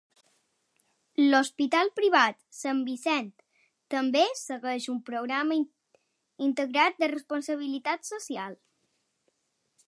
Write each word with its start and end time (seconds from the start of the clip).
L'hospital 1.33 1.91
privat 1.99 2.39
Sant 2.59 2.81
Vicent 2.87 3.29
també 3.95 4.23
segueix 4.41 4.89
un 4.95 4.99
programa 5.11 5.59
integrat 6.47 6.99
de 7.05 7.11
responsabilitat 7.15 8.11
social. 8.15 8.59